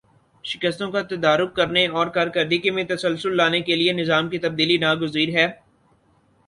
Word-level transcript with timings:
شکستوں 0.45 0.89
کا 0.91 1.01
تدارک 1.09 1.53
کرنے 1.55 1.85
اور 1.89 2.07
کارکردگی 2.15 2.69
میں 2.69 2.83
تسلسل 2.89 3.35
لانے 3.37 3.61
کے 3.61 3.75
لیے 3.75 3.93
نظام 3.93 4.29
کی 4.29 4.37
تبدیلی 4.39 4.77
ناگزیر 4.79 5.35
ہے 5.35 5.47